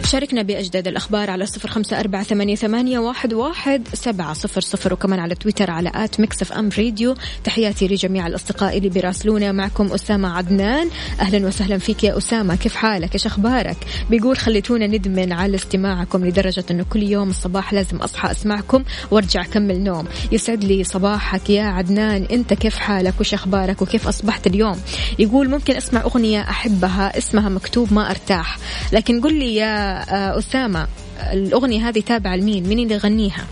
[0.05, 2.23] شاركنا بأجدد الأخبار على صفر خمسة أربعة
[2.55, 7.15] ثمانية, واحد, سبعة صفر صفر وكمان على تويتر على at Mix FM radio.
[7.43, 10.89] تحياتي لجميع الأصدقاء اللي بيراسلونا معكم أسامة عدنان.
[11.19, 12.55] أهلا وسهلا فيك يا أسامة.
[12.55, 13.77] كيف حالك؟ إيش أخبارك؟
[14.09, 19.83] بيقول خليتونا ندمن على استماعكم لدرجة أنه كل يوم الصباح لازم أصحى أسمعكم وأرجع أكمل
[19.83, 20.05] نوم.
[20.31, 24.79] يسعد لي صباحك يا عدنان أنت كيف حالك؟ وش أخبارك؟ وكيف أصبحت اليوم؟
[25.19, 28.57] يقول ممكن أسمع أغنية أحبها اسمها مكتوب ما أرتاح.
[28.93, 30.87] لكن قل لي يا آه، أسامة
[31.33, 33.45] الأغنية هذه تابعة لمين؟ مين اللي يغنيها؟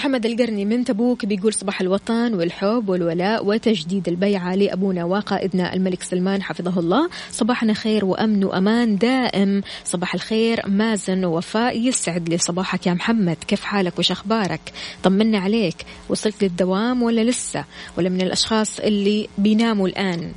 [0.00, 6.42] محمد القرني من تبوك بيقول صباح الوطن والحب والولاء وتجديد البيعة لأبونا وقائدنا الملك سلمان
[6.42, 7.08] حفظه الله.
[7.30, 9.62] صباحنا خير وأمن وأمان دائم.
[9.84, 12.38] صباح الخير مازن ووفاء يسعد لي.
[12.38, 14.60] صباحك يا محمد كيف حالك؟ وش أخبارك؟
[15.02, 15.76] طمنا عليك.
[16.08, 17.64] وصلت للدوام ولا لسه؟
[17.98, 20.32] ولا من الأشخاص اللي بيناموا الآن؟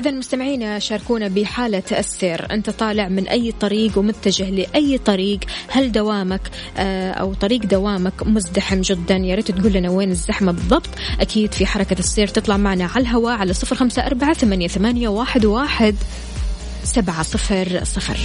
[0.00, 2.52] إذا مستمعينا شاركونا بحالة السير.
[2.52, 5.40] أنت طالع من أي طريق ومتجه لأي طريق.
[5.68, 6.40] هل دوامك
[6.76, 10.88] آه، أو طريق دوامك مزدحم جدا؟ يا ريت تقول لنا وين الزحمة بالضبط.
[11.20, 15.94] أكيد في حركة السير تطلع معنا على الهواء على صفر خمسة أربعة ثمانية, واحد, واحد
[16.84, 18.16] سبعة صفر صفر.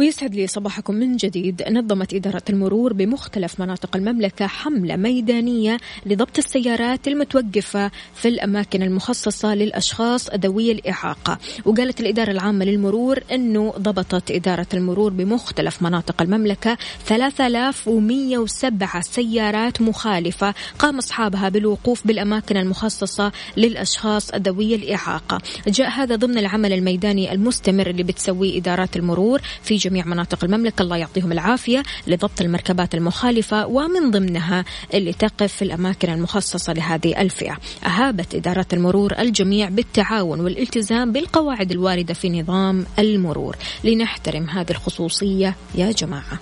[0.00, 1.62] ويسعد لي صباحكم من جديد.
[1.70, 10.30] نظمت إدارة المرور بمختلف مناطق المملكة حملة ميدانية لضبط السيارات المتوقفة في الأماكن المخصصة للأشخاص
[10.30, 11.38] ذوي الإعاقة.
[11.64, 20.98] وقالت الإدارة العامة للمرور أنه ضبطت إدارة المرور بمختلف مناطق المملكة 3107 سيارات مخالفة قام
[20.98, 25.40] أصحابها بالوقوف بالأماكن المخصصة للأشخاص ذوي الإعاقة.
[25.68, 30.82] جاء هذا ضمن العمل الميداني المستمر اللي بتسويه إدارات المرور في جميع مناطق المملكة.
[30.82, 37.58] الله يعطيهم العافية لضبط المركبات المخالفة ومن ضمنها اللي تقف في الأماكن المخصصة لهذه الفئة.
[37.86, 43.56] أهابت إدارة المرور الجميع بالتعاون والالتزام بالقواعد الواردة في نظام المرور.
[43.84, 46.38] لنحترم هذه الخصوصية يا جماعة.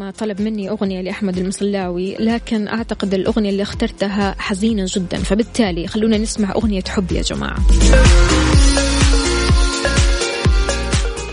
[0.00, 5.18] أسامة طلب مني أغنية لأحمد المصلاوي لكن أعتقد الأغنية اللي اخترتها حزينة جدا.
[5.18, 7.58] فبالتالي خلونا نسمع أغنية حب يا جماعة.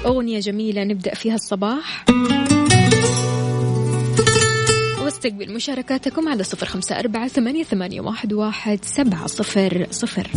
[0.05, 2.05] أغنية جميلة نبدأ فيها الصباح.
[5.03, 10.27] واستقبل مشاركاتكم على صفر خمسة أربعة ثمانية, ثمانية واحد, واحد سبعة صفر صفر.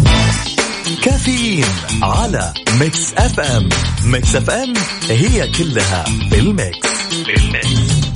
[1.05, 1.65] كافيين
[2.03, 3.69] على Mix FM.
[4.07, 4.75] Mix FM
[5.09, 6.89] هي كلها بال mix
[7.27, 8.10] بال mix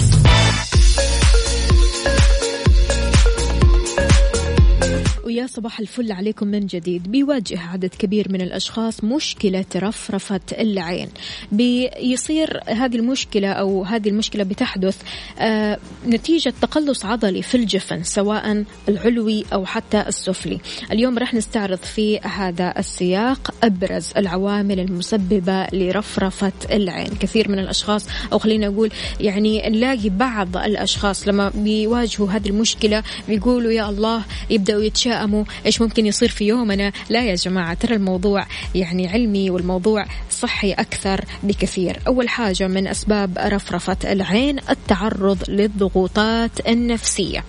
[5.35, 7.11] ويا صباح الفل عليكم من جديد.
[7.11, 11.09] بيواجه عدد كبير من الأشخاص مشكلة رفرفة العين.
[11.53, 14.97] بيصير هذه المشكلة أو هذه المشكلة بتحدث
[15.39, 20.61] آه نتيجة تقلص عضلي في الجفن سواء العلوي أو حتى السفلي.
[20.93, 27.11] اليوم رح نستعرض في هذا السياق أبرز العوامل المسببة لرفرفة العين.
[27.21, 33.73] كثير من الأشخاص أو خلينا نقول يعني نلاقي بعض الأشخاص لما بيواجهوا هذه المشكلة بيقولوا
[33.73, 38.47] يا الله يبدأوا يتشاءموا يتشائموا إيش ممكن يصير في يومنا لا يا جماعة ترى الموضوع
[38.75, 41.99] يعني علمي والموضوع صحي أكثر بكثير.
[42.07, 47.45] أول حاجة من أسباب رفرفة العين التعرض للضغوطات النفسية.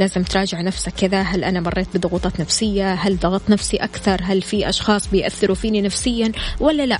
[0.00, 4.68] لازم تراجع نفسك كذا هل أنا مريت بضغوطات نفسية؟ هل ضغط نفسي أكثر؟ هل في
[4.68, 6.98] أشخاص بيأثروا فيني نفسيا ولا لا؟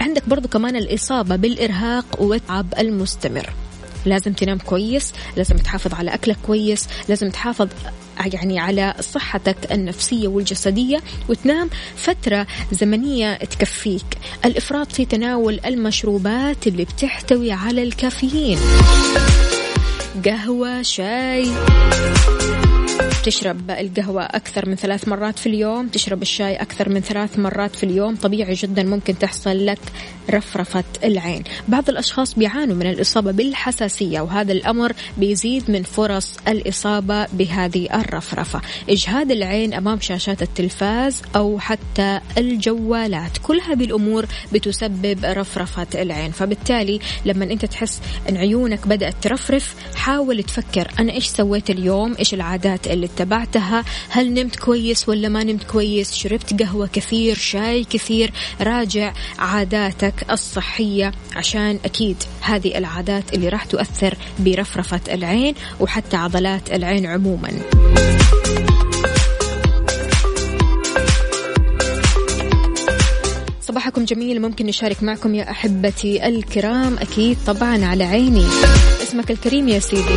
[0.00, 3.50] عندك برضو كمان الإصابة بالإرهاق والتعب المستمر.
[4.06, 7.68] لازم تنام كويس لازم تحافظ على أكلك كويس لازم تحافظ
[8.24, 10.98] يعني على صحتك النفسية والجسدية
[11.28, 14.18] وتنام فترة زمنية تكفيك.
[14.44, 18.58] الإفراط في تناول المشروبات اللي بتحتوي على الكافيين.
[20.24, 21.46] قهوة شاي.
[23.26, 27.84] تشرب القهوة أكثر من ثلاث مرات في اليوم تشرب الشاي أكثر من ثلاث مرات في
[27.84, 28.16] اليوم.
[28.16, 29.78] طبيعي جدا ممكن تحصل لك
[30.30, 31.44] رفرفة العين.
[31.68, 38.60] بعض الأشخاص بيعانوا من الإصابة بالحساسية وهذا الأمر بيزيد من فرص الإصابة بهذه الرفرفة.
[38.90, 46.30] إجهاد العين أمام شاشات التلفاز أو حتى الجوالات كل هذه الأمور بتسبب رفرفة العين.
[46.30, 52.34] فبالتالي لما أنت تحس أن عيونك بدأت ترفرف حاول تفكر أنا إيش سويت اليوم؟ إيش
[52.34, 58.32] العادات اللي اتبعتها هل نمت كويس ولا ما نمت كويس؟ شربت قهوة كثير شاي كثير
[58.60, 61.12] راجع عاداتك الصحية.
[61.36, 67.50] عشان أكيد هذه العادات اللي راح تؤثر برفرفة العين وحتى عضلات العين عموما.
[73.60, 76.98] صباحكم جميل ممكن نشارك معكم يا أحبتي الكرام.
[76.98, 78.46] أكيد طبعا على عيني.
[79.02, 80.16] اسمك الكريم يا سيدي.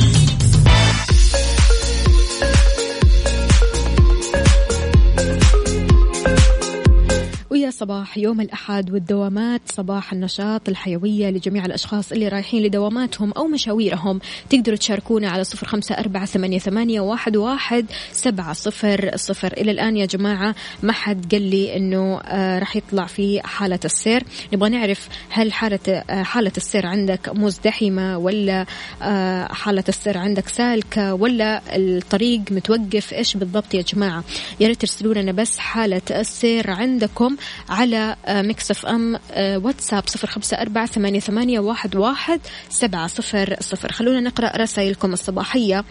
[7.81, 14.19] الصباح يوم الأحد والدوامات صباح النشاط والحيوية لجميع الأشخاص اللي رايحين لدواماتهم أو مشاويرهم.
[14.49, 19.53] تقدروا تشاركونا على صفر خمسة أربعة ثمانية واحد واحد سبعة صفر صفر.
[19.53, 24.23] إلى الآن يا جماعة ما حد قال لي أنه آه، راح يطلع في حالة السير.
[24.53, 28.65] نبغى نعرف هل حالة آه، حالة السير عندك مزدحمة ولا
[29.01, 34.23] آه، حالة السير عندك سالكة ولا الطريق متوقف؟ إيش بالضبط يا جماعة؟
[34.59, 37.35] يا ريت ترسلوا لنا بس حالة السير عندكم
[37.71, 43.91] على Mix FM واتساب صفر خمسة أربعة ثمانية, ثمانية واحد, واحد سبعة صفر صفر.
[43.91, 45.85] خلونا نقرأ رسائلكم الصباحية.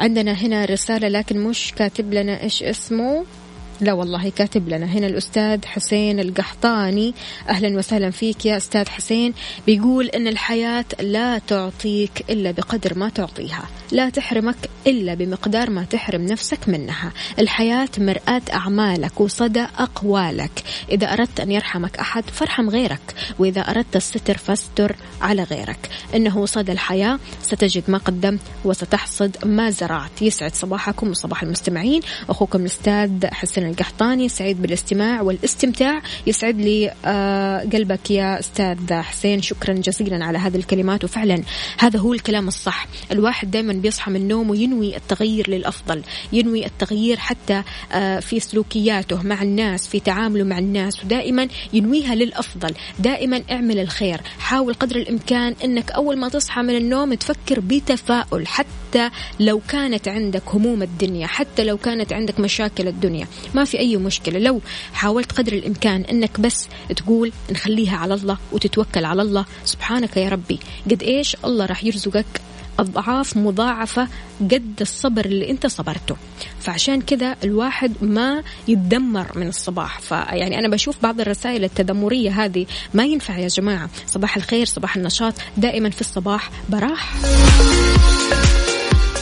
[0.00, 3.24] عندنا هنا رسالة لكن مش كاتب لنا إيش اسمه.
[3.80, 4.86] لا والله كاتب لنا.
[4.86, 7.14] هنا الأستاذ حسين القحطاني.
[7.48, 9.34] أهلا وسهلا فيك يا أستاذ حسين.
[9.66, 13.62] بيقول أن الحياة لا تعطيك إلا بقدر ما تعطيها.
[13.92, 14.56] لا تحرمك
[14.86, 17.12] إلا بمقدار ما تحرم نفسك منها.
[17.38, 20.62] الحياة مرآة أعمالك وصدى أقوالك.
[20.90, 25.88] إذا أردت أن يرحمك أحد فارحم غيرك وإذا أردت الستر فاستر على غيرك.
[26.14, 27.18] إنه صدى الحياة.
[27.42, 30.22] ستجد ما قدمت وستحصد ما زرعت.
[30.22, 32.00] يسعد صباحكم وصباح المستمعين.
[32.28, 39.42] أخوكم الأستاذ حسين القحطاني سعيد بالاستماع والاستمتاع يسعد لي آه، قلبك يا أستاذ حسين.
[39.42, 41.04] شكرا جزيلا على هذه الكلمات.
[41.04, 41.42] وفعلا
[41.78, 42.86] هذا هو الكلام الصح.
[43.12, 46.02] الواحد دائما بيصحى من النوم وينوي التغيير للأفضل
[46.32, 47.62] ينوي التغيير حتى
[47.92, 52.74] آه، في سلوكياته مع الناس في تعامله مع الناس ودائما ينويها للأفضل.
[52.98, 54.20] دائما اعمل الخير.
[54.38, 58.46] حاول قدر الإمكان أنك أول ما تصحى من النوم تفكر بتفاؤل.
[58.46, 58.85] حتى
[59.40, 64.38] لو كانت عندك هموم الدنيا حتى لو كانت عندك مشاكل الدنيا ما في أي مشكلة.
[64.38, 64.60] لو
[64.92, 70.58] حاولت قدر الإمكان أنك بس تقول نخليها على الله وتتوكل على الله سبحانك يا ربي.
[70.90, 72.26] قد إيش الله راح يرزقك
[72.78, 74.08] أضعاف مضاعفة
[74.40, 76.16] قد الصبر اللي أنت صبرته.
[76.60, 80.00] فعشان كذا الواحد ما يتدمر من الصباح.
[80.00, 83.90] فيعني أنا بشوف بعض الرسائل التذمرية هذه ما ينفع يا جماعة.
[84.06, 85.34] صباح الخير صباح النشاط.
[85.56, 87.16] دائما في الصباح براح.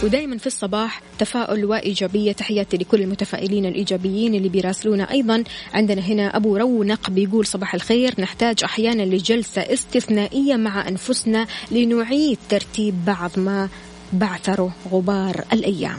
[0.05, 2.33] ودائما في الصباح تفاؤل وإيجابية.
[2.33, 5.45] تحياتي لكل المتفائلين الإيجابيين اللي بيراسلونا أيضا.
[5.75, 8.15] عندنا هنا أبو رونق بيقول صباح الخير.
[8.19, 13.69] نحتاج أحيانا لجلسة استثنائية مع أنفسنا لنعيد ترتيب بعض ما
[14.13, 15.99] بعثره غبار الأيام.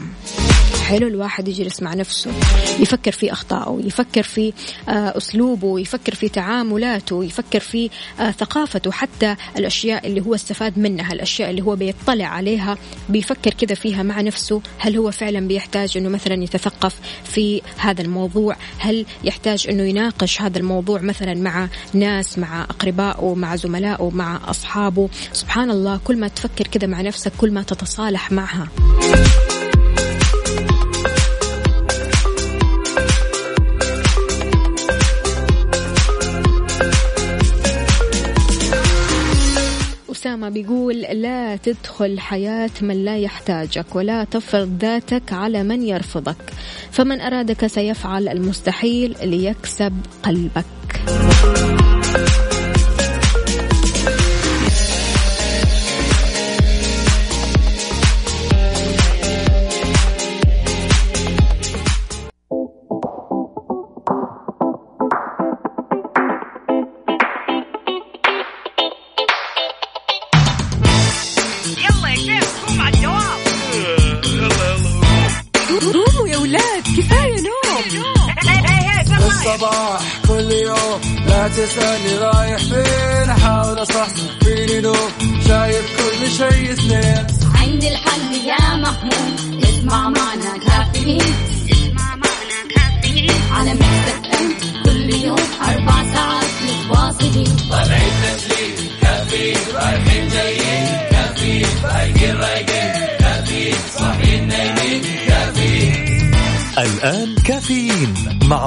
[0.86, 2.30] حلو الواحد يجلس مع نفسه
[2.80, 4.52] يفكر في أخطائه يفكر في
[4.88, 11.12] آه، أسلوبه يفكر في تعاملاته يفكر في آه، ثقافته حتى الأشياء اللي هو استفاد منها
[11.12, 12.78] الأشياء اللي هو بيطلع عليها
[13.08, 14.60] بيفكر كذا فيها مع نفسه.
[14.78, 20.58] هل هو فعلا بيحتاج أنه مثلا يتثقف في هذا الموضوع؟ هل يحتاج أنه يناقش هذا
[20.58, 26.66] الموضوع مثلا مع ناس مع أقربائه مع زملائه مع أصحابه؟ سبحان الله كل ما تفكر
[26.66, 28.68] كذا مع نفسك كل ما تتصالح معها.
[40.56, 46.36] بيقول لا تدخل حياة من لا يحتاجك ولا تفرض ذاتك على من يرفضك.
[46.90, 49.92] فمن أرادك سيفعل المستحيل ليكسب
[50.22, 50.66] قلبك.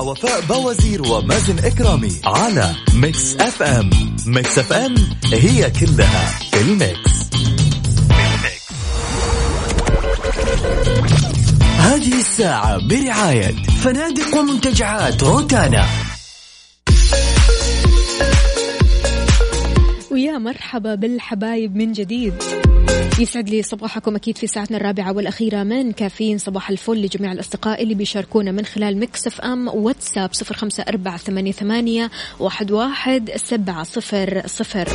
[0.09, 3.89] وفاء بوازير ومازن إكرامي على Mix FM.
[4.25, 4.95] Mix FM
[5.33, 7.29] هي كلها في ال mix.
[11.77, 15.85] هذه الساعة برعاية فنادق ومنتجعات روتانا.
[20.11, 22.33] ويا مرحبا بالحبايب من جديد.
[23.19, 27.93] يسعد لي صباحكم أكيد في ساعتنا الرابعة والأخيرة من كافيين صباح الفل لجميع الأصدقاء اللي
[27.93, 34.41] بيشاركونا من خلال Mix FM واتساب صفر خمسة أربعة ثمانية, ثمانية واحد, واحد سبعة صفر
[34.45, 34.89] صفر.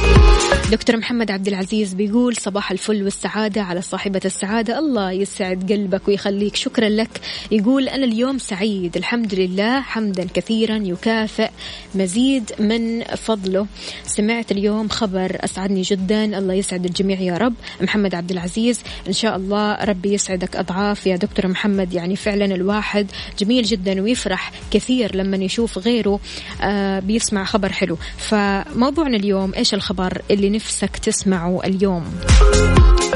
[0.71, 4.79] دكتور محمد عبد العزيز بيقول صباح الفل والسعادة على صاحبة السعادة.
[4.79, 6.57] الله يسعد قلبك ويخليك.
[6.57, 7.21] شكرا لك.
[7.51, 8.97] يقول أنا اليوم سعيد.
[8.97, 9.81] الحمد لله.
[9.81, 11.51] حمدا كثيرا يكافئ
[11.95, 13.67] مزيد من فضله.
[14.07, 16.39] سمعت اليوم خبر أسعدني جدا.
[16.39, 17.55] الله يسعد الجميع يا رب.
[17.95, 21.93] محمد عبد العزيز إن شاء الله ربي يسعدك أضعاف يا دكتور محمد.
[21.93, 23.07] يعني فعلا الواحد
[23.39, 26.21] جميل جدا ويفرح كثير لما يشوف غيره
[26.63, 27.99] آه بيسمع خبر حلو.
[28.17, 32.05] فموضوعنا اليوم إيش الخبر اللي نفسك تسمعه اليوم؟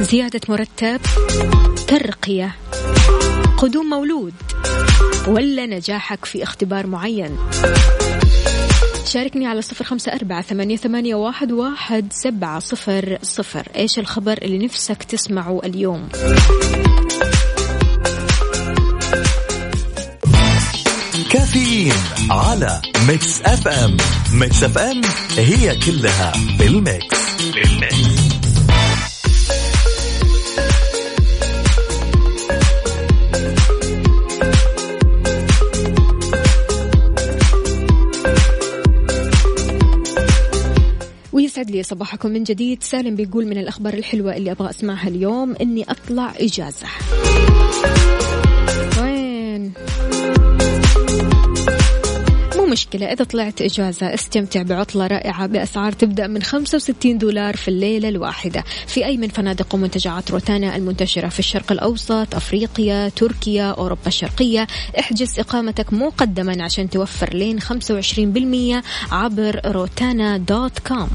[0.01, 1.01] زيادة مرتب
[1.87, 2.55] ترقية
[3.57, 4.35] قدوم مولود
[5.29, 7.37] ولا نجاحك في اختبار معين؟
[9.09, 13.68] شاركني على صفر خمسة أربعة ثمانية, ثمانية واحد, واحد سبعة صفر صفر.
[13.76, 16.09] إيش الخبر اللي نفسك تسمعه اليوم؟
[21.30, 21.92] كافيين
[22.30, 23.97] على Mix FM.
[24.32, 25.01] Mix FM
[25.36, 28.28] هي كلها بال mix بال mix
[41.79, 42.83] لي صباحكم من جديد.
[42.83, 46.87] سالم بيقول من الأخبار الحلوة اللي أبغى أسمعها اليوم إني أطلع إجازة.
[52.79, 53.12] مشكلة.
[53.12, 58.64] إذا طلعت إجازة استمتع بعطلة رائعة بأسعار تبدأ من 65 دولار في الليلة الواحدة.
[58.87, 64.66] في أي من فنادق ومنتجعات روتانا المنتشرة في الشرق الأوسط أفريقيا تركيا أوروبا الشرقية.
[64.99, 71.09] احجز إقامتك مقدما عشان توفر لين 25% عبر روتانا دوت كوم.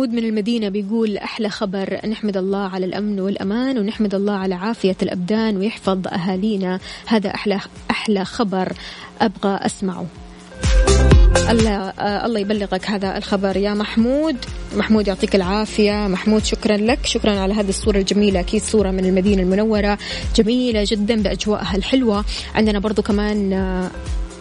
[0.00, 4.96] محمود من المدينة بيقول أحلى خبر نحمد الله على الأمن والأمان ونحمد الله على عافية
[5.02, 6.80] الأبدان ويحفظ أهالينا.
[7.06, 8.72] هذا أحلى أحلى خبر
[9.20, 10.06] أبغى أسمعه.
[11.50, 14.36] الله آه الله يبلغك هذا الخبر يا محمود.
[14.76, 16.06] محمود يعطيك العافية.
[16.08, 17.06] محمود شكرا لك.
[17.06, 18.40] شكرا على هذه الصورة الجميلة.
[18.40, 19.98] أكيد صورة من المدينة المنورة.
[20.36, 22.24] جميلة جدا بأجواءها الحلوة.
[22.54, 23.90] عندنا برضو كمان آه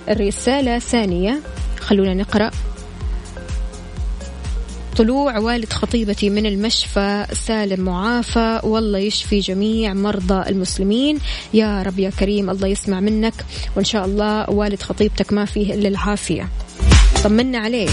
[0.10, 1.40] رسالة ثانية.
[1.80, 2.52] خلونا نقرأ.
[4.98, 8.60] طلوع والد خطيبتي من المشفى سالم معافى.
[8.64, 11.20] والله يشفي جميع مرضى المسلمين.
[11.54, 13.34] يا رب يا كريم الله يسمع منك.
[13.76, 16.50] وإن شاء الله والد خطيبتك ما فيه إلا العافية.
[17.24, 17.90] طمنا عليه.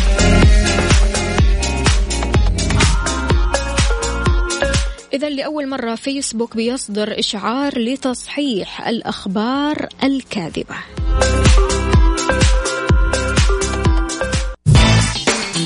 [5.12, 10.76] إذا لأول مرة فيسبوك بيصدر إشعار لتصحيح الأخبار الكاذبة.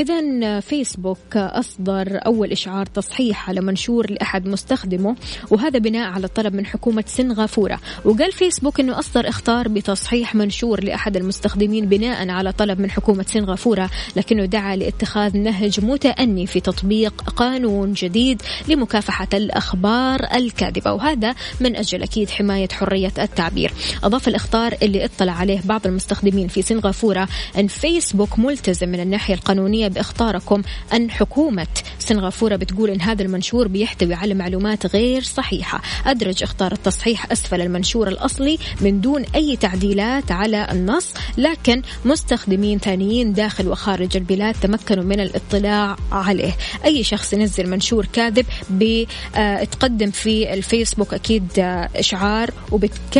[0.00, 5.16] إذا فيسبوك أصدر أول إشعار تصحيح على منشور لأحد مستخدميه
[5.50, 11.16] وهذا بناء على طلب من حكومة سنغافورة وقال فيسبوك أنه أصدر إخطار بتصحيح منشور لأحد
[11.16, 17.92] المستخدمين بناء على طلب من حكومة سنغافورة لكنه دعا لاتخاذ نهج متأني في تطبيق قانون
[17.92, 20.92] جديد لمكافحة الأخبار الكاذبة.
[20.92, 23.72] وهذا من أجل أكيد حماية حرية التعبير.
[24.04, 27.28] أضاف الإخطار اللي اطلع عليه بعض المستخدمين في سنغافورة
[27.58, 30.62] أن فيسبوك ملتزم من الناحية القانونية بإخطاركم.
[30.92, 31.66] أن حكومة
[31.98, 35.82] سنغافورة بتقول أن هذا المنشور بيحتوي على معلومات غير صحيحة.
[36.06, 43.32] أدرج اختار التصحيح أسفل المنشور الأصلي من دون أي تعديلات على النص لكن مستخدمين ثانيين
[43.32, 46.56] داخل وخارج البلاد تمكنوا من الاطلاع عليه.
[46.84, 51.48] أي شخص ينزل منشور كاذب بتقدم في الفيسبوك أكيد
[51.96, 53.16] إشعار وبتك...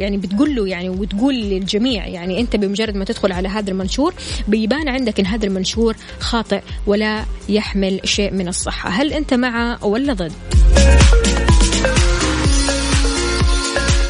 [0.00, 4.14] يعني بتقول له يعني وتقول للجميع يعني أنت بمجرد ما تدخل على هذا المنشور
[4.48, 10.12] بيبان عندك أن هذا المنشور خاطئ ولا يحمل شيء من الصحة هل أنت مع ولا
[10.12, 10.32] ضد؟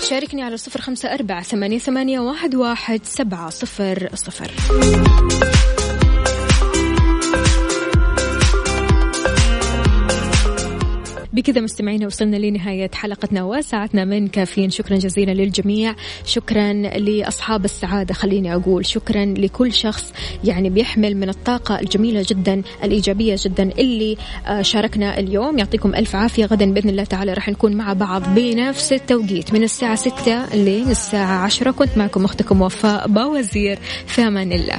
[0.09, 4.51] شاركني على صفر خمسة أربعة ثمانية, ثمانية واحد, واحد سبعة صفر صفر
[11.35, 14.71] بكذا مستمعينا وصلنا لنهاية حلقتنا وساعتنا من كافيين.
[14.71, 15.95] شكرا جزيلا للجميع.
[16.27, 18.87] شكرا لأصحاب السعادة خليني أقول.
[18.87, 20.13] شكرا لكل شخص
[20.45, 24.17] يعني بيحمل من الطاقة الجميلة جدا الإيجابية جدا اللي
[24.47, 25.59] آه، شاركنا اليوم.
[25.59, 26.45] يعطيكم ألف عافية.
[26.45, 29.53] غدا بإذن الله تعالى راح نكون مع بعض بنفس التوقيت.
[29.53, 33.79] من الساعة 6 لين الساعة 10 كنت معكم أختكم وفاء باوزير.
[34.07, 34.79] في أمان الله.